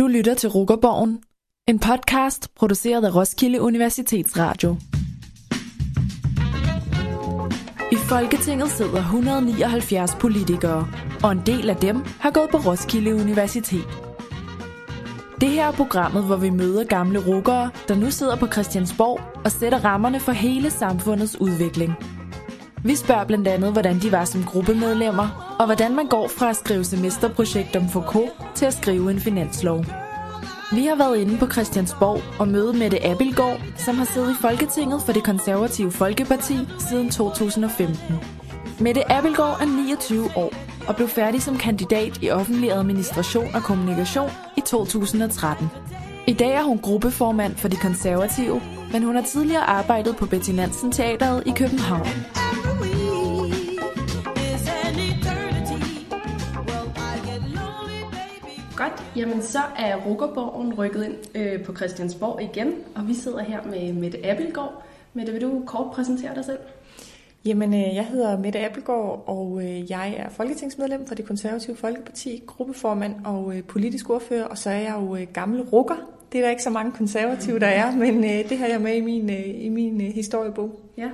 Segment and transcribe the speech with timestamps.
[0.00, 1.18] Du lytter til Rukkerborgen,
[1.68, 4.76] en podcast produceret af Roskilde Universitetsradio.
[7.92, 10.88] I Folketinget sidder 179 politikere,
[11.24, 13.84] og en del af dem har gået på Roskilde Universitet.
[15.40, 19.50] Det her er programmet, hvor vi møder gamle rukkere, der nu sidder på Christiansborg og
[19.52, 21.92] sætter rammerne for hele samfundets udvikling.
[22.84, 26.56] Vi spørger blandt andet, hvordan de var som gruppemedlemmer, og hvordan man går fra at
[26.56, 29.84] skrive semesterprojekt om Foucault til at skrive en finanslov.
[30.72, 35.02] Vi har været inde på Christiansborg og møde Mette Abelgaard, som har siddet i Folketinget
[35.02, 37.96] for det konservative Folkeparti siden 2015.
[38.80, 40.52] Mette Abelgaard er 29 år
[40.88, 45.70] og blev færdig som kandidat i offentlig administration og kommunikation i 2013.
[46.26, 48.60] I dag er hun gruppeformand for de konservative,
[48.92, 52.39] men hun har tidligere arbejdet på Betty Nansen Teateret i København.
[59.20, 63.92] Jamen så er Rukkerborgen rykket ind øh, på Christiansborg igen, og vi sidder her med
[63.92, 64.82] Mette Abelgaard.
[65.14, 66.58] Mette, vil du kort præsentere dig selv?
[67.44, 72.42] Jamen, øh, jeg hedder Mette Appelgaard, og øh, jeg er folketingsmedlem for det konservative Folkeparti,
[72.46, 75.96] gruppeformand og øh, politisk ordfører, og så er jeg jo gammel rukker.
[76.32, 79.00] Det er der ikke så mange konservative, der er, men det har jeg med i
[79.00, 80.80] min, i min historiebog.
[80.96, 81.08] Ja.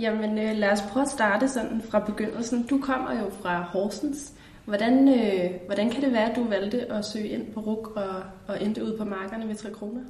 [0.00, 2.62] Jamen, lad os prøve at starte sådan fra begyndelsen.
[2.62, 4.32] Du kommer jo fra Horsens.
[4.70, 8.22] Hvordan, øh, hvordan kan det være, at du valgte at søge ind på RUK og,
[8.48, 10.00] og endte ud på markerne ved 3 kroner?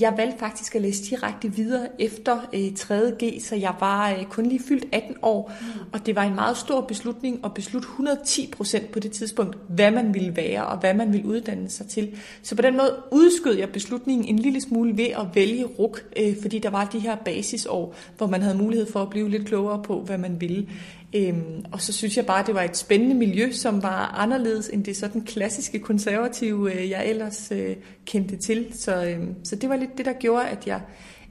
[0.00, 4.46] Jeg valgte faktisk at læse direkte videre efter øh, 3.G, så jeg var øh, kun
[4.46, 5.80] lige fyldt 18 år, mm.
[5.92, 9.90] og det var en meget stor beslutning at beslutte 110 procent på det tidspunkt, hvad
[9.90, 12.16] man ville være og hvad man ville uddanne sig til.
[12.42, 16.36] Så på den måde udskød jeg beslutningen en lille smule ved at vælge RUK, øh,
[16.42, 19.82] fordi der var de her basisår, hvor man havde mulighed for at blive lidt klogere
[19.82, 20.66] på, hvad man ville.
[21.14, 24.68] Øhm, og så synes jeg bare, at det var et spændende miljø, som var anderledes
[24.68, 28.66] end det sådan klassiske konservative, øh, jeg ellers øh, kendte til.
[28.72, 30.80] Så, øh, så det var lidt det, der gjorde, at jeg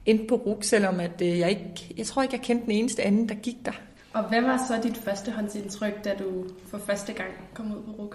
[0.06, 3.02] endte på RUG, selvom at, øh, jeg, ikke, jeg tror ikke, jeg kendte den eneste
[3.02, 3.72] anden, der gik der.
[4.12, 8.14] Og hvad var så dit førstehåndsindtryk, da du for første gang kom ud på RUG?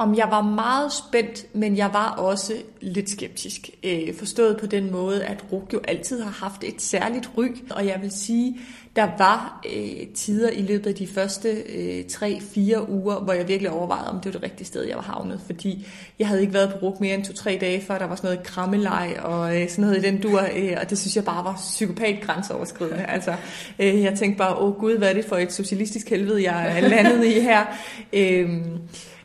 [0.00, 3.70] Om jeg var meget spændt, men jeg var også lidt skeptisk.
[3.84, 7.86] Øh, forstået på den måde, at RUK jo altid har haft et særligt ry, og
[7.86, 8.60] jeg vil sige,
[8.96, 13.70] der var øh, tider i løbet af de første øh, 3-4 uger, hvor jeg virkelig
[13.70, 15.40] overvejede, om det var det rigtige sted, jeg var havnet.
[15.46, 15.86] Fordi
[16.18, 18.46] jeg havde ikke været på RUK mere end 2-3 dage før, der var sådan noget
[18.46, 21.54] krammelej og øh, sådan noget i den dur, øh, og det synes jeg bare var
[21.56, 23.04] psykopat grænseoverskridende.
[23.04, 23.34] Altså,
[23.78, 26.88] øh, jeg tænkte bare, åh gud, hvad er det for et socialistisk helvede, jeg er
[26.88, 27.64] landet i her.
[28.12, 28.60] Øh,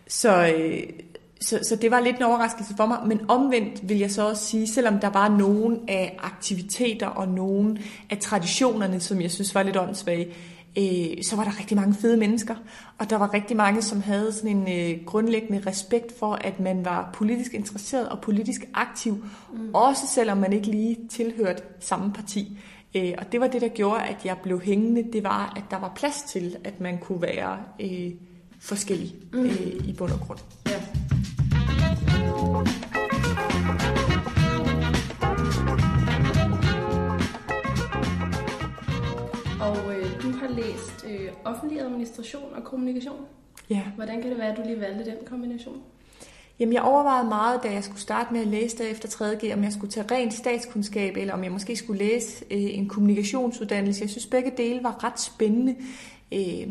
[0.07, 0.83] så, øh,
[1.41, 4.45] så, så det var lidt en overraskelse for mig, men omvendt vil jeg så også
[4.45, 7.77] sige, selvom der var nogle af aktiviteter og nogle
[8.09, 10.27] af traditionerne, som jeg synes var lidt åndssvage,
[10.77, 12.55] øh, så var der rigtig mange fede mennesker,
[12.97, 16.85] og der var rigtig mange, som havde sådan en øh, grundlæggende respekt for, at man
[16.85, 19.69] var politisk interesseret og politisk aktiv, mm.
[19.73, 22.59] også selvom man ikke lige tilhørte samme parti.
[22.95, 25.79] Øh, og det var det, der gjorde, at jeg blev hængende, det var, at der
[25.79, 28.11] var plads til, at man kunne være øh,
[28.65, 29.45] forskellig mm.
[29.45, 30.39] øh, i bund og grund.
[30.67, 30.81] Ja.
[39.65, 43.25] Og øh, du har læst øh, offentlig administration og kommunikation.
[43.69, 43.81] Ja.
[43.95, 45.81] Hvordan kan det være, at du lige valgte den kombination?
[46.59, 49.63] Jamen, jeg overvejede meget, da jeg skulle starte med at læse der efter 3.G, om
[49.63, 54.01] jeg skulle tage rent statskundskab, eller om jeg måske skulle læse øh, en kommunikationsuddannelse.
[54.01, 55.75] Jeg synes, begge dele var ret spændende.
[56.33, 56.67] Øh,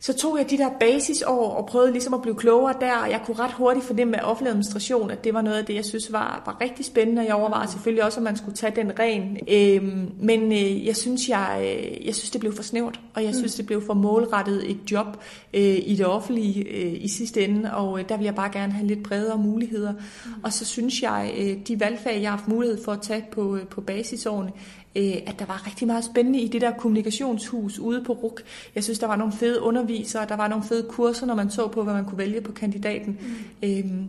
[0.00, 3.22] så tog jeg de der basisår og prøvede ligesom at blive klogere der, og jeg
[3.26, 6.12] kunne ret hurtigt fornemme med offentlig administration, at det var noget af det, jeg synes
[6.12, 9.38] var, var rigtig spændende, og jeg overvejede selvfølgelig også, om man skulle tage den ren.
[9.48, 13.34] Øhm, men øh, jeg, synes, jeg, øh, jeg synes, det blev for snævert, og jeg
[13.34, 15.06] synes, det blev for målrettet et job
[15.54, 18.72] øh, i det offentlige øh, i sidste ende, og øh, der vil jeg bare gerne
[18.72, 19.94] have lidt bredere muligheder.
[20.42, 23.56] Og så synes jeg, øh, de valgfag, jeg har haft mulighed for at tage på,
[23.56, 24.52] øh, på basisårene,
[24.96, 28.42] øh, at der var rigtig meget spændende i det der kommunikationshus ude på RUK.
[28.74, 31.68] Jeg synes, der var nogle fede undervisere, der var nogle fede kurser, når man så
[31.68, 33.18] på, hvad man kunne vælge på kandidaten.
[33.62, 33.68] Mm.
[33.68, 34.08] Øhm,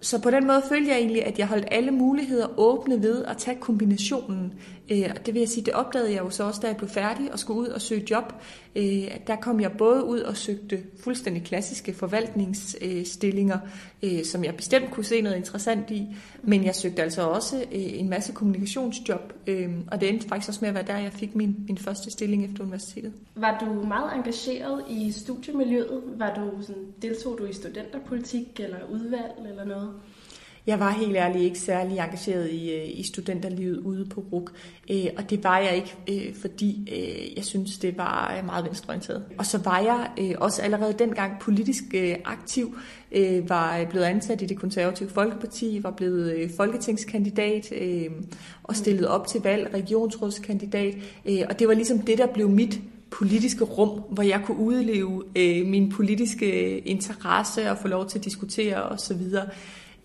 [0.00, 3.36] så på den måde følte jeg egentlig, at jeg holdt alle muligheder åbne ved at
[3.36, 4.52] tage kombinationen.
[4.90, 7.32] Øh, det vil jeg sige, det opdagede jeg jo så også, da jeg blev færdig
[7.32, 8.32] og skulle ud og søge job.
[8.76, 13.58] Øh, der kom jeg både ud og søgte fuldstændig klassiske forvaltningsstillinger,
[14.02, 16.06] øh, som jeg bestemt kunne se noget interessant i,
[16.42, 20.60] men jeg søgte altså også øh, en masse kommunikationsjob, øh, og det endte faktisk også
[20.60, 23.12] med at være der, jeg fik min, min første stilling efter universitetet.
[23.34, 26.02] Var du meget engageret i studiemiljøet?
[26.16, 29.92] Var du sådan, deltog du i studenterpolitik eller udvalg eller noget?
[30.66, 34.52] Jeg var helt ærligt ikke særlig engageret i, øh, i studenterlivet ude på RUK,
[34.90, 38.64] øh, og det var jeg ikke, øh, fordi øh, jeg synes, det var øh, meget
[38.64, 39.24] venstreorienteret.
[39.38, 41.84] Og så var jeg også allerede dengang politisk
[42.24, 42.76] aktiv,
[43.48, 47.72] var blevet ansat i det konservative Folkeparti, var blevet folketingskandidat
[48.62, 50.94] og stillet op til valg, regionsrådskandidat,
[51.48, 52.80] og det var ligesom det, der blev mit
[53.10, 58.24] politiske rum, hvor jeg kunne udleve øh, min politiske interesse og få lov til at
[58.24, 59.22] diskutere osv.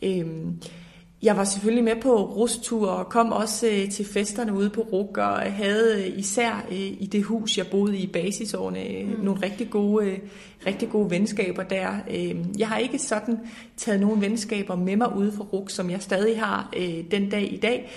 [0.05, 0.25] Øh,
[1.23, 5.17] jeg var selvfølgelig med på rustur og kom også øh, til festerne ude på RUK
[5.17, 9.23] og havde især øh, i det hus, jeg boede i basisårene, øh, mm.
[9.23, 10.15] nogle rigtig gode,
[10.67, 11.87] rigtig gode venskaber der.
[12.57, 13.39] Jeg har ikke sådan
[13.77, 16.73] taget nogle venskaber med mig ude fra RUK, som jeg stadig har
[17.11, 17.91] den dag i dag,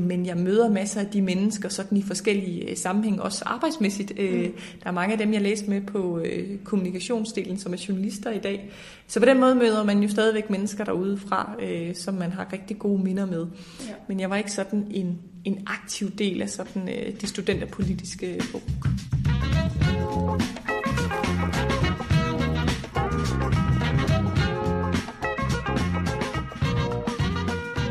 [0.00, 4.12] men jeg møder masser af de mennesker sådan i forskellige sammenhæng, også arbejdsmæssigt.
[4.18, 4.52] Mm.
[4.82, 6.20] Der er mange af dem, jeg læste med på
[6.64, 8.70] kommunikationsdelen, som er journalister i dag.
[9.06, 11.56] Så på den måde møder man jo stadigvæk mennesker derude fra,
[11.94, 13.46] som man har rigtig gode minder med.
[13.88, 13.94] Ja.
[14.08, 18.62] Men jeg var ikke sådan en, en aktiv del af sådan øh, det studenterpolitiske bog.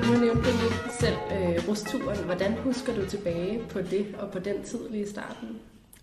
[0.07, 2.17] Nu nævnte du lige selv øh, rusturen.
[2.25, 5.47] Hvordan husker du tilbage på det og på den tid lige i starten?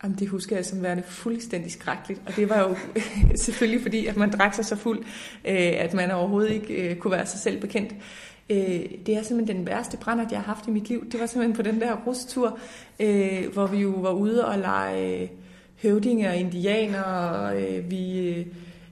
[0.02, 2.20] Jamen, det husker jeg som værende fuldstændig skrækkeligt.
[2.26, 2.76] Og det var jo
[3.44, 4.98] selvfølgelig fordi, at man drak sig så fuld,
[5.44, 7.94] øh, at man overhovedet ikke øh, kunne være sig selv bekendt.
[8.50, 11.10] Øh, det er simpelthen den værste brændert, jeg har haft i mit liv.
[11.10, 12.58] Det var simpelthen på den der rustur,
[13.00, 15.28] øh, hvor vi jo var ude og lege øh,
[15.82, 18.28] høvdinge og indianer, og øh, vi...
[18.28, 18.46] Øh,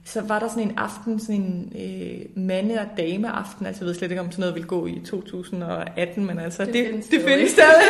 [0.07, 3.95] så var der sådan en aften, sådan en øh, mande- og dame-aften, altså jeg ved
[3.95, 7.21] slet ikke, om sådan noget vil gå i 2018, men altså det, det, findes, det
[7.21, 7.81] findes stadig.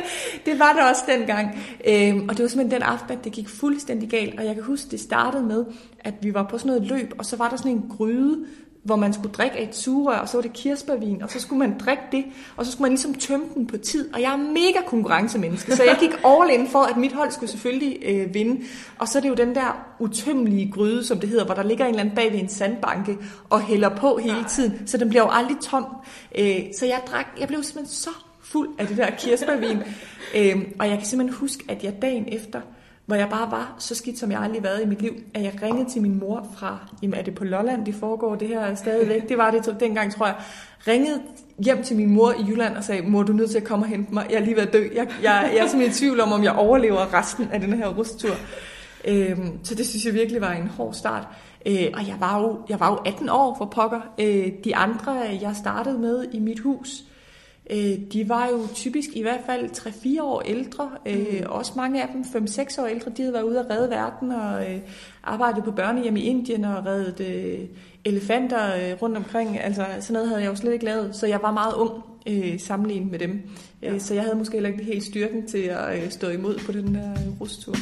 [0.46, 1.58] det var der også dengang.
[1.88, 4.64] Øhm, og det var simpelthen den aften, at det gik fuldstændig galt, og jeg kan
[4.64, 5.64] huske, det startede med,
[6.00, 8.44] at vi var på sådan noget løb, og så var der sådan en gryde,
[8.88, 11.58] hvor man skulle drikke af et sugerør, og så var det kirsebærvin, og så skulle
[11.58, 12.24] man drikke det,
[12.56, 14.14] og så skulle man ligesom tømme den på tid.
[14.14, 17.50] Og jeg er mega konkurrencemenneske, så jeg gik all in for, at mit hold skulle
[17.50, 18.64] selvfølgelig øh, vinde.
[18.98, 21.84] Og så er det jo den der utømmelige gryde, som det hedder, hvor der ligger
[21.84, 23.18] en eller anden bag ved en sandbanke
[23.50, 25.86] og hælder på hele tiden, så den bliver jo aldrig tom.
[26.38, 28.10] Øh, så jeg drak, jeg blev simpelthen så
[28.42, 29.78] fuld af det der kirsebærvin.
[30.36, 32.60] øh, og jeg kan simpelthen huske, at jeg dagen efter,
[33.08, 35.52] hvor jeg bare var så skidt, som jeg aldrig været i mit liv, at jeg
[35.62, 39.28] ringede til min mor fra, jamen er det på Lolland, det foregår det her stadigvæk?
[39.28, 40.36] Det var det dengang, tror jeg.
[40.88, 41.22] Ringede
[41.64, 43.84] hjem til min mor i Jylland og sagde, mor, du er nødt til at komme
[43.84, 44.26] og hente mig.
[44.30, 44.88] Jeg er lige ved at dø.
[44.94, 47.88] Jeg, jeg, jeg er simpelthen i tvivl om, om jeg overlever resten af den her
[47.88, 48.34] rusttur.
[49.04, 51.26] Øhm, så det synes jeg virkelig var en hård start.
[51.66, 54.00] Øh, og jeg var, jo, jeg var jo 18 år for pokker.
[54.20, 57.04] Øh, de andre, jeg startede med i mit hus,
[57.70, 60.90] Øh, de var jo typisk i hvert fald 3-4 år ældre.
[61.06, 61.46] Øh, mm.
[61.46, 63.10] Også mange af dem 5-6 år ældre.
[63.16, 64.78] De havde været ude at redde verden og øh,
[65.22, 67.68] arbejdet på børnehjem i Indien og reddet
[68.04, 69.60] elefanter rundt omkring.
[69.60, 71.16] Altså sådan noget havde jeg jo slet ikke lavet.
[71.16, 72.02] Så jeg var meget ung
[72.60, 73.40] sammenlignet med dem.
[73.82, 73.98] Ja.
[73.98, 77.14] Så jeg havde måske heller ikke helt styrken til at stå imod på den der
[77.40, 77.74] rustur.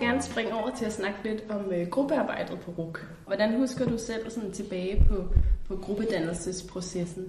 [0.00, 3.06] Jeg gerne springe over til at snakke lidt om øh, gruppearbejdet på RUK.
[3.26, 5.24] Hvordan husker du selv sådan tilbage på,
[5.68, 7.24] på gruppedannelsesprocessen?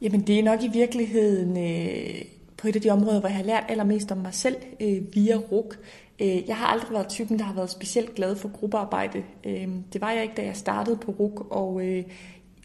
[0.00, 2.24] Jamen det er nok i virkeligheden øh,
[2.56, 5.36] på et af de områder, hvor jeg har lært allermest om mig selv øh, via
[5.36, 5.78] RUK.
[6.20, 9.22] Øh, jeg har aldrig været typen, der har været specielt glad for gruppearbejde.
[9.46, 12.04] Øh, det var jeg ikke, da jeg startede på RUK, og øh,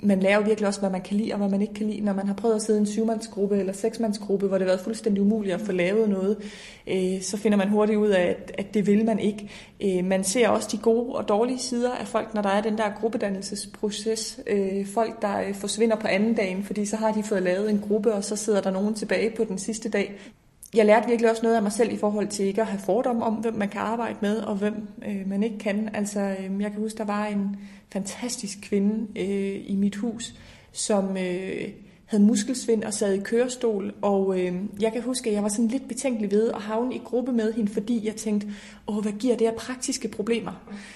[0.04, 2.02] man lærer jo virkelig også, hvad man kan lide og hvad man ikke kan lide.
[2.02, 4.84] Når man har prøvet at sidde i en syvmandsgruppe eller seksmandsgruppe, hvor det har været
[4.84, 6.38] fuldstændig umuligt at få lavet noget,
[6.88, 9.50] øh, så finder man hurtigt ud af, at, at det vil man ikke.
[9.84, 12.78] Øh, man ser også de gode og dårlige sider af folk, når der er den
[12.78, 14.40] der gruppedannelsesproces.
[14.48, 17.84] Øh, folk, der øh, forsvinder på anden dagen, fordi så har de fået lavet en
[17.88, 20.20] gruppe, og så sidder der nogen tilbage på den sidste dag
[20.76, 23.24] jeg lærte virkelig også noget af mig selv i forhold til ikke at have fordomme
[23.24, 25.90] om, hvem man kan arbejde med, og hvem øh, man ikke kan.
[25.94, 27.56] Altså, øh, jeg kan huske, der var en
[27.92, 30.34] fantastisk kvinde øh, i mit hus,
[30.72, 31.70] som øh,
[32.06, 35.68] havde muskelsvind og sad i kørestol, og øh, jeg kan huske, at jeg var sådan
[35.68, 38.48] lidt betænkelig ved at havne i gruppe med hende, fordi jeg tænkte,
[38.88, 40.52] åh, hvad giver det her praktiske problemer?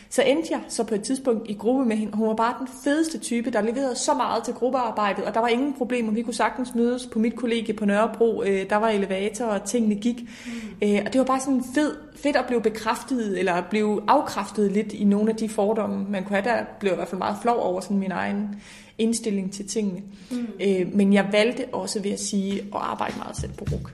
[0.10, 2.56] Så endte jeg så på et tidspunkt i gruppe med hende, og hun var bare
[2.60, 6.12] den fedeste type, der leverede så meget til gruppearbejdet, og der var ingen problemer.
[6.12, 9.96] Vi kunne sagtens mødes på mit kollegie på Nørrebro, øh, der var elevator, og tingene
[9.96, 10.22] gik.
[10.22, 10.88] Mm.
[10.88, 14.94] Øh, og det var bare sådan fed, fedt at blive bekræftet, eller blive afkræftet lidt
[14.94, 16.56] i nogle af de fordomme, man kunne have.
[16.56, 18.56] Der blev jeg i hvert fald meget flov over sådan min egen
[19.00, 20.02] indstilling til tingene.
[20.32, 20.48] Mm.
[20.62, 23.94] Øh, men jeg valgte også, ved at sige, at arbejde meget selv på RUK.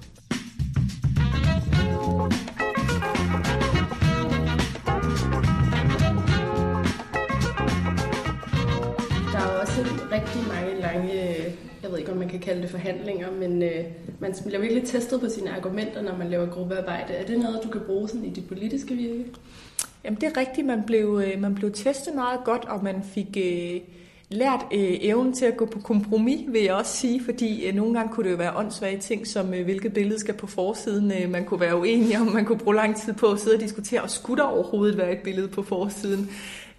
[9.34, 9.82] Der er også
[10.12, 11.36] rigtig mange lange
[11.86, 13.86] jeg ved ikke, om man kan kalde det forhandlinger, men øh,
[14.20, 17.14] man bliver virkelig testet på sine argumenter, når man laver gruppearbejde.
[17.14, 19.26] Er det noget, du kan bruge sådan i dit politiske virke?
[20.04, 23.38] Jamen det er rigtigt, man blev, øh, man blev testet meget godt, og man fik
[23.38, 23.82] øh,
[24.30, 27.94] lært øh, evnen til at gå på kompromis, vil jeg også sige, fordi øh, nogle
[27.94, 31.12] gange kunne det jo være åndssvage ting, som øh, hvilket billede skal på forsiden.
[31.12, 33.62] Øh, man kunne være uenig om, man kunne bruge lang tid på at sidde og
[33.62, 36.30] diskutere, og skulle der overhovedet være et billede på forsiden?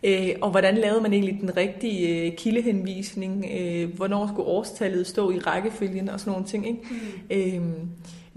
[0.04, 3.46] Øh, og hvordan lavede man egentlig den rigtige øh, kildehenvisning?
[3.58, 6.66] Øh, hvornår skulle årstallet stå i rækkefølgen og sådan nogle ting?
[6.66, 6.80] Ikke?
[7.60, 7.66] Mm.
[7.66, 7.76] Øh,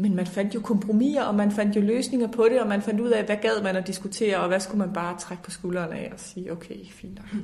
[0.02, 3.00] men man fandt jo kompromiser, og man fandt jo løsninger på det, og man fandt
[3.00, 5.96] ud af, hvad gad man at diskutere, og hvad skulle man bare trække på skuldrene
[5.96, 7.44] af og sige, okay, fint nok.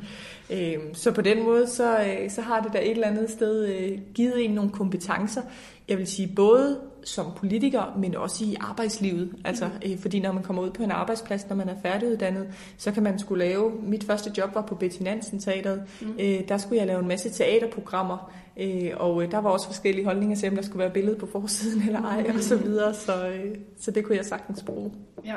[0.49, 3.67] øhm, så på den måde, så, øh, så har det da et eller andet sted
[3.67, 5.41] øh, givet en nogle kompetencer.
[5.87, 9.33] Jeg vil sige både som politiker, men også i arbejdslivet.
[9.45, 12.47] Altså, øh, fordi når man kommer ud på en arbejdsplads, når man er færdiguddannet,
[12.77, 16.13] så kan man skulle lave, mit første job var på Betty Nansen Teateret, mm.
[16.19, 20.05] øh, der skulle jeg lave en masse teaterprogrammer, øh, og øh, der var også forskellige
[20.05, 23.27] holdninger til, om der skulle være billede på forsiden eller ej, og så videre, så,
[23.27, 24.91] øh, så det kunne jeg sagtens bruge.
[25.25, 25.35] Ja.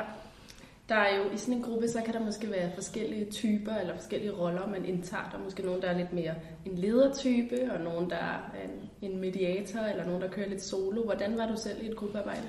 [0.89, 3.95] Der er jo i sådan en gruppe, så kan der måske være forskellige typer eller
[3.95, 5.29] forskellige roller, man indtager.
[5.31, 6.33] Der er måske nogen, der er lidt mere
[6.65, 11.03] en ledertype, og nogen, der er en, en mediator, eller nogen, der kører lidt solo.
[11.03, 12.41] Hvordan var du selv i et gruppearbejde?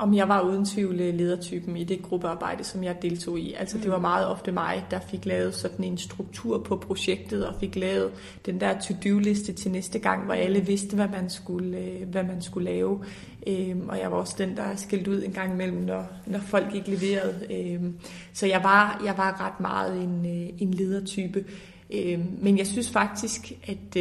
[0.00, 3.54] Om jeg var uden tvivl ledertypen i det gruppearbejde, som jeg deltog i.
[3.54, 4.02] Altså det var mm.
[4.02, 8.12] meget ofte mig, der fik lavet sådan en struktur på projektet, og fik lavet
[8.46, 12.42] den der to-do-liste til næste gang, hvor alle vidste, hvad man skulle, øh, hvad man
[12.42, 13.04] skulle lave.
[13.46, 16.74] Øhm, og jeg var også den, der skilt ud en gang imellem, når, når folk
[16.74, 17.46] ikke leverede.
[17.50, 17.94] Øhm,
[18.32, 21.44] så jeg var, jeg var ret meget en, øh, en ledertype.
[21.94, 23.96] Øhm, men jeg synes faktisk, at...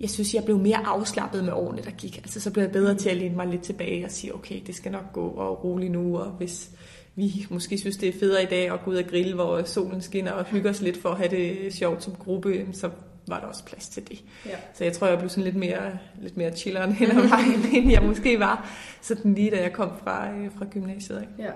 [0.00, 2.18] Jeg synes, jeg blev mere afslappet med årene, der gik.
[2.18, 4.74] Altså, så blev jeg bedre til at læne mig lidt tilbage og sige, okay, det
[4.74, 6.70] skal nok gå og roligt nu, og hvis
[7.14, 10.02] vi måske synes, det er federe i dag at gå ud og grille, hvor solen
[10.02, 12.90] skinner og hygge os lidt for at have det sjovt som gruppe, så
[13.26, 14.24] var der også plads til det.
[14.46, 14.56] Ja.
[14.74, 17.90] Så jeg tror, jeg blev sådan lidt mere, lidt mere chilleren hen ad vejen, end
[17.90, 21.20] jeg måske var, sådan lige da jeg kom fra, øh, fra gymnasiet.
[21.20, 21.32] Ikke?
[21.38, 21.50] Ja.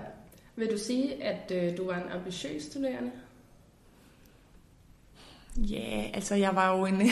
[0.55, 3.11] Vil du sige, at øh, du var en ambitiøs studerende?
[5.57, 7.01] Ja, altså jeg var jo en...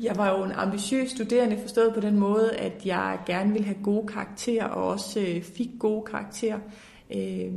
[0.00, 3.82] Jeg var jo en ambitiøs studerende, forstået på den måde, at jeg gerne ville have
[3.82, 6.58] gode karakterer, og også øh, fik gode karakterer.
[7.14, 7.52] Øh,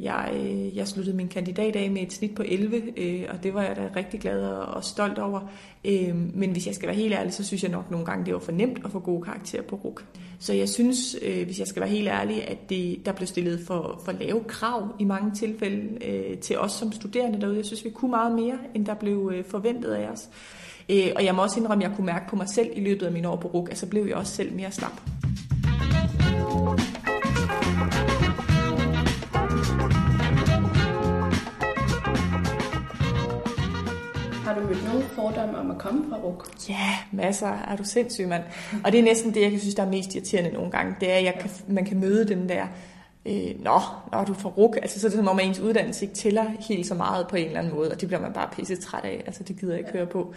[0.00, 3.54] jeg, øh, jeg sluttede min kandidat af med et snit på 11, øh, og det
[3.54, 5.40] var jeg da rigtig glad og stolt over.
[5.84, 8.34] Øh, men hvis jeg skal være helt ærlig, så synes jeg nok nogle gange, det
[8.34, 10.04] var for nemt at få gode karakterer på RUK.
[10.38, 13.60] Så jeg synes, øh, hvis jeg skal være helt ærlig, at det, der blev stillet
[13.66, 17.56] for, for lave krav i mange tilfælde øh, til os som studerende derude.
[17.56, 20.28] Jeg synes, vi kunne meget mere, end der blev øh, forventet af os.
[20.88, 23.06] Øh, og jeg må også indrømme, at jeg kunne mærke på mig selv i løbet
[23.06, 25.00] af mine år på RUG, at så blev jeg også selv mere slap.
[34.54, 36.48] Har du mødt nogle fordomme om at komme fra RUK?
[36.68, 37.46] Ja, masser.
[37.46, 38.42] Er du sindssyg, mand?
[38.84, 40.94] Og det er næsten det, jeg synes, der er mest irriterende nogle gange.
[41.00, 42.66] Det er, at jeg kan, man kan møde den der,
[43.26, 43.80] øh, nå,
[44.12, 44.76] når du får RUK.
[44.76, 47.36] Altså, så er det som om, at ens uddannelse ikke tæller helt så meget på
[47.36, 49.22] en eller anden måde, og det bliver man bare pisse træt af.
[49.26, 49.98] Altså, det gider jeg ikke ja.
[49.98, 50.34] høre på.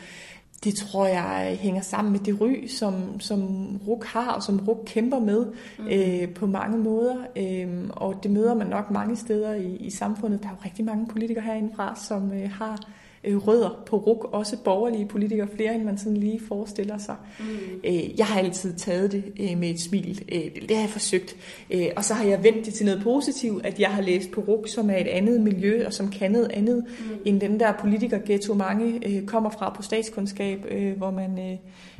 [0.64, 4.84] Det tror jeg hænger sammen med det ry, som, som RUK har, og som RUK
[4.86, 5.46] kæmper med
[5.80, 5.88] mm.
[5.88, 7.16] øh, på mange måder.
[7.36, 10.44] Øh, og det møder man nok mange steder i, i samfundet.
[10.44, 12.80] Der er jo rigtig mange politikere herindefra, som øh, har
[13.28, 17.16] øh, rødder på RUK, også borgerlige politikere, flere end man sådan lige forestiller sig.
[17.40, 17.46] Mm.
[17.84, 20.24] Øh, jeg har altid taget det øh, med et smil.
[20.32, 21.36] Øh, det har jeg forsøgt.
[21.72, 24.42] Øh, og så har jeg vendt det til noget positivt, at jeg har læst på
[24.42, 27.18] RUK, som er et andet miljø, og som kan noget andet, mm.
[27.26, 31.40] end den der politiker-ghetto, mange øh, kommer fra på statskundskab, øh, hvor man...
[31.40, 31.58] Øh,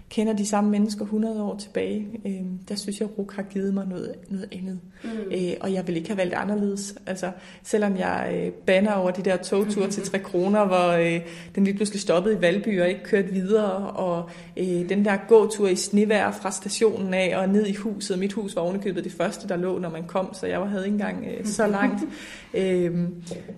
[0.10, 3.74] kender de samme mennesker 100 år tilbage, øh, der synes jeg, at RUK har givet
[3.74, 4.80] mig noget, noget andet.
[5.04, 5.10] Mm.
[5.32, 6.96] Øh, og jeg vil ikke have valgt anderledes.
[7.06, 7.32] Altså,
[7.64, 11.22] selvom jeg øh, banner over de der togture til 3 kroner, hvor øh,
[11.56, 15.68] den lige pludselig stoppede i Valby og ikke kørte videre, og øh, den der gåtur
[15.68, 18.20] i snevær fra stationen af og ned i huset.
[18.20, 20.94] Mit hus var ovenikøbet det første, der lå, når man kom, så jeg havde ikke
[20.94, 22.04] engang øh, så langt.
[22.54, 23.10] øh,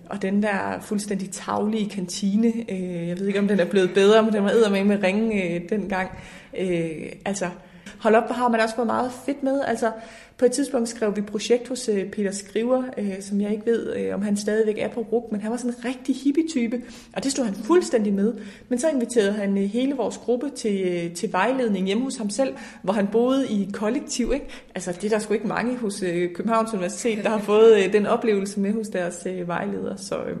[0.08, 4.22] og den der fuldstændig taglige kantine, øh, jeg ved ikke, om den er blevet bedre,
[4.22, 6.10] men den var med med ringe øh, dengang.
[6.58, 7.48] Øh, altså,
[7.98, 9.60] hold op, hvor har man også fået meget fedt med.
[9.66, 9.92] Altså,
[10.38, 13.96] på et tidspunkt skrev vi projekt hos øh, Peter Skriver, øh, som jeg ikke ved,
[13.96, 16.82] øh, om han stadigvæk er på RUG, men han var sådan en rigtig hippie-type,
[17.16, 18.34] og det stod han fuldstændig med.
[18.68, 22.30] Men så inviterede han øh, hele vores gruppe til, øh, til vejledning hjemme hos ham
[22.30, 24.32] selv, hvor han boede i kollektiv.
[24.34, 24.46] Ikke?
[24.74, 27.92] Altså, det er der sgu ikke mange hos øh, Københavns Universitet, der har fået øh,
[27.92, 30.36] den oplevelse med hos deres øh, vejledere, så, øh,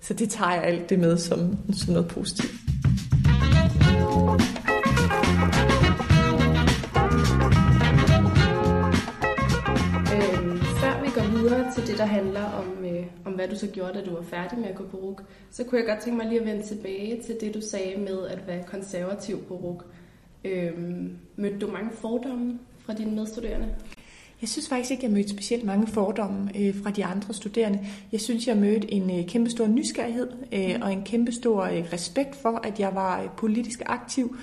[0.00, 2.65] så det tager jeg alt det med som, som noget positivt.
[11.96, 14.74] Der handler om, øh, om hvad du så gjorde, da du var færdig med at
[14.74, 17.54] gå på RUK, så kunne jeg godt tænke mig lige at vende tilbage til det,
[17.54, 19.84] du sagde med at være konservativ på RUK.
[20.44, 23.68] Øhm, mødte du mange fordomme fra dine medstuderende?
[24.40, 27.86] Jeg synes faktisk ikke, jeg mødte specielt mange fordomme øh, fra de andre studerende.
[28.12, 32.60] Jeg synes, jeg mødte en øh, kæmpestor nysgerrighed øh, og en kæmpestor øh, respekt for,
[32.64, 34.36] at jeg var øh, politisk aktiv.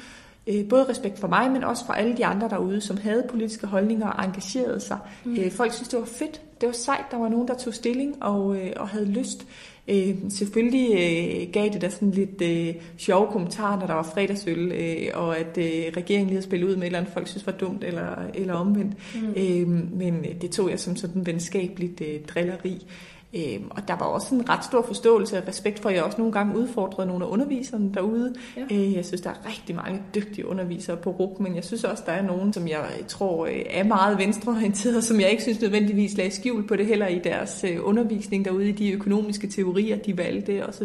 [0.48, 3.68] Øh, både respekt for mig, men også for alle de andre derude, som havde politiske
[3.68, 4.98] holdninger og engagerede sig.
[5.24, 5.36] Mm.
[5.36, 6.42] Øh, folk synes, det var fedt.
[6.64, 9.48] Det var sejt, der var nogen, der tog stilling og, øh, og havde lyst.
[9.88, 14.72] Øh, selvfølgelig øh, gav det da sådan lidt øh, sjove kommentarer, når der var fredagsøl,
[14.72, 17.46] øh, og at øh, regeringen lige havde spillet ud med et eller andet, folk synes
[17.46, 18.94] var dumt eller, eller omvendt.
[19.16, 19.34] Mm.
[19.38, 19.68] Øh,
[19.98, 22.86] men det tog jeg som sådan venskabeligt øh, drilleri.
[23.36, 26.18] Øhm, og der var også en ret stor forståelse og respekt for, at jeg også
[26.18, 28.36] nogle gange udfordrede nogle af underviserne derude.
[28.58, 28.76] Ja.
[28.76, 32.04] Øh, jeg synes, der er rigtig mange dygtige undervisere på RUK, men jeg synes også,
[32.06, 36.18] der er nogen, som jeg tror øh, er meget venstreorienterede, som jeg ikke synes nødvendigvis
[36.18, 40.18] lagde skjul på det heller i deres øh, undervisning derude, i de økonomiske teorier, de
[40.18, 40.84] valgte osv.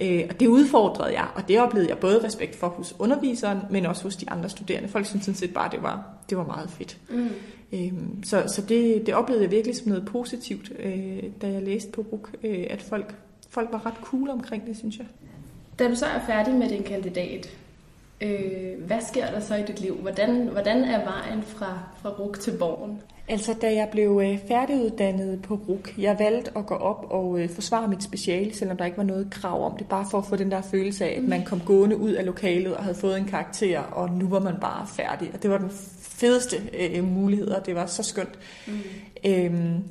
[0.00, 3.86] Øh, og det udfordrede jeg, og det oplevede jeg både respekt for hos underviseren, men
[3.86, 4.88] også hos de andre studerende.
[4.88, 6.98] Folk synes sådan set bare, det var, det var meget fedt.
[7.10, 7.28] Mm.
[7.72, 11.90] Øhm, så så det, det oplevede jeg virkelig som noget positivt, øh, da jeg læste
[11.92, 13.14] på RUK, øh, at folk,
[13.48, 15.06] folk var ret cool omkring det, synes jeg.
[15.78, 17.56] Da du så er færdig med din kandidat,
[18.20, 19.94] øh, hvad sker der så i dit liv?
[19.94, 23.00] Hvordan, hvordan er vejen fra, fra RUK til Borgen?
[23.30, 27.50] Altså, da jeg blev øh, færdiguddannet på RUK, jeg valgte at gå op og øh,
[27.50, 30.36] forsvare mit speciale, selvom der ikke var noget krav om det, bare for at få
[30.36, 33.24] den der følelse af, at man kom gående ud af lokalet og havde fået en
[33.24, 35.30] karakter, og nu var man bare færdig.
[35.34, 35.70] Og det var den
[36.00, 38.38] fedeste øh, mulighed, og det var så skønt.
[38.66, 38.72] Mm.
[39.26, 39.82] Øhm,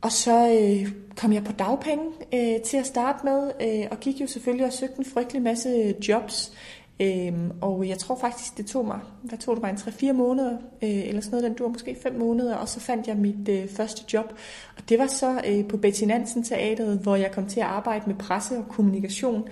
[0.00, 4.20] og så øh, kom jeg på dagpenge øh, til at starte med, øh, og gik
[4.20, 6.52] jo selvfølgelig og søgte en frygtelig masse jobs.
[7.02, 10.52] Øhm, og jeg tror faktisk, det tog mig, hvad tog det mig, en 3-4 måneder,
[10.82, 13.68] øh, eller sådan noget, den dur måske 5 måneder, og så fandt jeg mit øh,
[13.68, 14.32] første job.
[14.76, 18.04] Og det var så øh, på Betty Nansen Teateret, hvor jeg kom til at arbejde
[18.06, 19.48] med presse og kommunikation.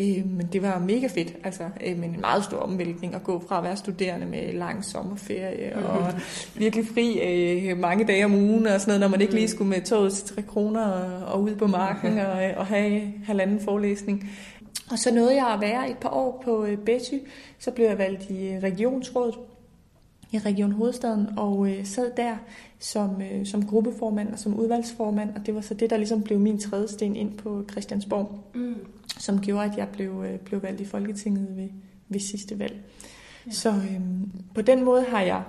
[0.00, 3.44] Øh, men det var mega fedt, altså, øh, men en meget stor omvæltning at gå
[3.48, 6.12] fra at være studerende med lang sommerferie og
[6.54, 9.50] virkelig fri øh, mange dage om ugen og sådan noget, når man ikke lige mm.
[9.50, 13.60] skulle med toget til 3 kroner og, og ud på marken og, og have halvanden
[13.60, 14.30] forelæsning.
[14.90, 17.18] Og så nåede jeg at være et par år på øh, Betty,
[17.58, 19.34] så blev jeg valgt i øh, regionsrådet
[20.32, 22.36] i Region Hovedstaden, og øh, sad der
[22.78, 26.38] som, øh, som gruppeformand og som udvalgsformand, og det var så det, der ligesom blev
[26.40, 28.74] min tredje sten ind på Christiansborg, mm.
[29.18, 31.68] som gjorde, at jeg blev, øh, blev valgt i Folketinget ved,
[32.08, 32.76] ved sidste valg.
[33.46, 33.50] Ja.
[33.50, 34.00] Så øh,
[34.54, 35.42] på den måde har jeg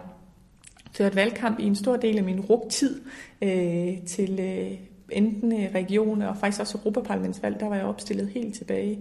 [0.91, 3.01] ført valgkamp i en stor del af min rugtid
[3.41, 4.77] øh, til øh,
[5.11, 8.99] enten regioner og faktisk også Europaparlamentsvalg, der var jeg opstillet helt tilbage,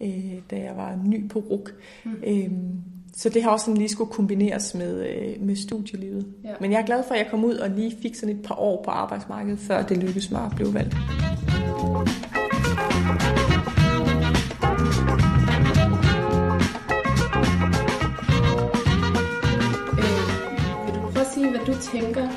[0.00, 1.74] øh, da jeg var ny på RUK.
[2.04, 2.16] Mm.
[2.26, 2.50] Øh,
[3.16, 6.26] så det har også sådan lige skulle kombineres med, øh, med studielivet.
[6.44, 6.52] Ja.
[6.60, 8.54] Men jeg er glad for, at jeg kom ud og lige fik sådan et par
[8.54, 10.94] år på arbejdsmarkedet, før det lykkedes mig at blive valgt.
[19.98, 22.28] Øh, vil du prøve at sige, hvad du tænker,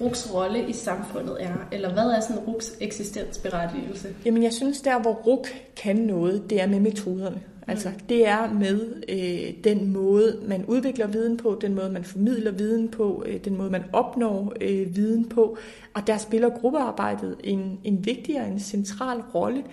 [0.00, 1.68] RUKs rolle i samfundet er?
[1.72, 4.08] Eller hvad er sådan RUKs eksistensberettigelse?
[4.24, 7.40] Jamen jeg synes, der hvor RUK kan noget, det er med metoderne.
[7.66, 12.50] Altså det er med øh, den måde, man udvikler viden på, den måde, man formidler
[12.50, 15.58] viden på, øh, den måde, man opnår øh, viden på.
[15.94, 19.64] Og der spiller gruppearbejdet en, en vigtig og en central rolle.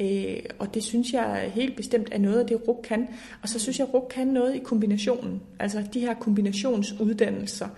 [0.00, 3.08] Øh, og det synes jeg helt bestemt er noget af det, RUK kan.
[3.42, 5.42] Og så synes jeg, at RUK kan noget i kombinationen.
[5.58, 7.68] Altså de her kombinationsuddannelser.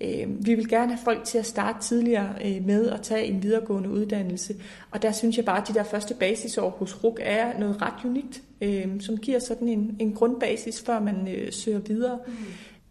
[0.00, 3.42] Øh, vi vil gerne have folk til at starte tidligere øh, med at tage en
[3.42, 4.54] videregående uddannelse,
[4.90, 8.04] og der synes jeg bare, at de der første basisår hos RUK er noget ret
[8.04, 12.18] unikt, øh, som giver sådan en, en grundbasis, før man søger videre.
[12.26, 12.32] Mm.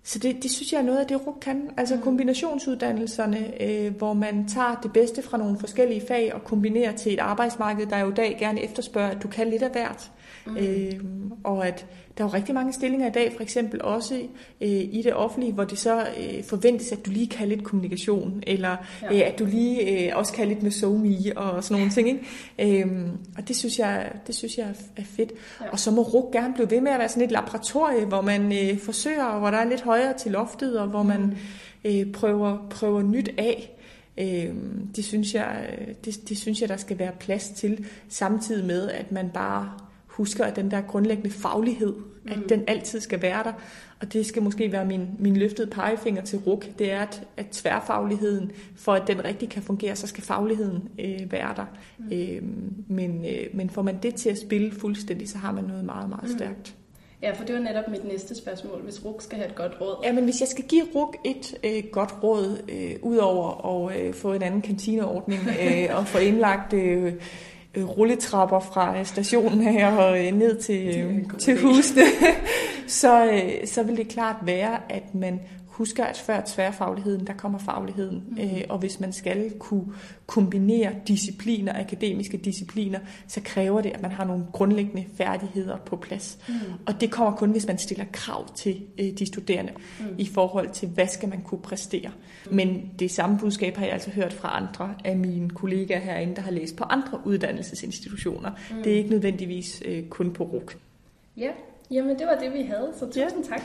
[0.08, 1.70] Så det, det synes jeg er noget af det, RUK kan.
[1.78, 2.02] Altså mm.
[2.02, 7.20] kombinationsuddannelserne, øh, hvor man tager det bedste fra nogle forskellige fag og kombinerer til et
[7.20, 10.12] arbejdsmarked, der jo i dag gerne efterspørger, at du kan lidt af hvert.
[10.50, 10.58] Mm.
[10.58, 10.94] Øh,
[11.44, 11.86] og at
[12.18, 14.16] der er jo rigtig mange stillinger i dag, for eksempel også
[14.62, 18.44] øh, i det offentlige, hvor det så øh, forventes, at du lige kan lidt kommunikation,
[18.48, 19.16] eller ja.
[19.16, 22.08] øh, at du lige øh, også kan lidt med SoMe og sådan nogle ting.
[22.08, 22.84] Ikke?
[22.84, 23.08] Øh,
[23.38, 25.32] og det synes jeg, det synes jeg er fedt.
[25.62, 25.70] Ja.
[25.70, 28.54] Og så må RUG gerne blive ved med at være sådan et laboratorie, hvor man
[28.54, 31.36] øh, forsøger, hvor der er lidt højere til loftet, og hvor man mm.
[31.86, 33.74] øh, prøver, prøver nyt af.
[34.18, 34.54] Øh,
[34.96, 39.12] det, synes jeg, det, det synes jeg, der skal være plads til, samtidig med, at
[39.12, 39.72] man bare
[40.18, 42.32] husker, at den der grundlæggende faglighed, mm.
[42.32, 43.54] at den altid skal være der.
[44.00, 46.66] Og det skal måske være min, min løftede pegefinger til RUK.
[46.80, 51.32] Det er, at, at tværfagligheden, for at den rigtig kan fungere, så skal fagligheden øh,
[51.32, 51.66] være der.
[51.98, 52.12] Mm.
[52.12, 52.42] Øh,
[52.88, 56.10] men, øh, men får man det til at spille fuldstændig, så har man noget meget,
[56.10, 56.38] meget mm.
[56.38, 56.76] stærkt.
[57.22, 59.96] Ja, for det var netop mit næste spørgsmål, hvis RUK skal have et godt råd.
[60.04, 64.14] Ja, men hvis jeg skal give RUK et øh, godt råd, øh, udover at øh,
[64.14, 67.14] få en anden kantineordning øh, og få indlagt øh,
[67.84, 72.04] rulletrapper fra stationen her og øh, ned til, øh, til husene,
[72.88, 75.40] så, øh, så vil det klart være, at man
[75.78, 78.24] husker, at før tværfagligheden, der kommer fagligheden.
[78.30, 78.38] Mm.
[78.40, 79.86] Øh, og hvis man skal kunne
[80.26, 86.38] kombinere discipliner, akademiske discipliner, så kræver det, at man har nogle grundlæggende færdigheder på plads.
[86.48, 86.54] Mm.
[86.86, 90.06] Og det kommer kun, hvis man stiller krav til øh, de studerende mm.
[90.18, 92.12] i forhold til, hvad skal man kunne præstere.
[92.52, 96.42] Men det samme budskab har jeg altså hørt fra andre af mine kollegaer herinde, der
[96.42, 98.50] har læst på andre uddannelsesinstitutioner.
[98.50, 98.84] Mm.
[98.84, 100.78] Det er ikke nødvendigvis øh, kun på RUK.
[101.38, 101.50] Ja,
[101.92, 103.50] jamen det var det, vi havde, så tusind ja.
[103.50, 103.62] tak.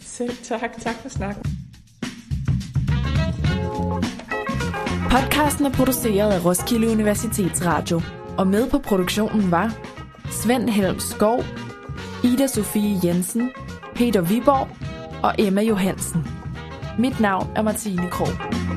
[0.00, 0.80] Selv tak.
[0.80, 1.51] Tak for snakken.
[5.12, 8.00] Podcasten er produceret af Roskilde Universitetsradio,
[8.38, 9.74] og med på produktionen var
[10.30, 11.44] Svend Helm Skov,
[12.24, 13.50] Ida Sofie Jensen,
[13.94, 14.68] Peter Viborg
[15.22, 16.26] og Emma Johansen.
[16.98, 18.71] Mit navn er Martine Krog.